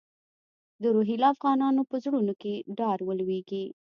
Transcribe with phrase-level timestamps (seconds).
[0.81, 3.65] د روهیله افغانانو په زړونو کې ډار ولوېږي.